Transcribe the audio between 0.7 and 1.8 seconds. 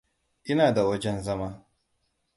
da wajen zama.